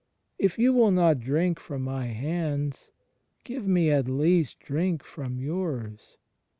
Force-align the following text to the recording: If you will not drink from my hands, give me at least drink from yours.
If 0.39 0.57
you 0.57 0.73
will 0.73 0.89
not 0.89 1.19
drink 1.19 1.59
from 1.59 1.83
my 1.83 2.07
hands, 2.07 2.89
give 3.43 3.67
me 3.67 3.91
at 3.91 4.07
least 4.09 4.59
drink 4.59 5.03
from 5.03 5.37
yours. 5.37 6.17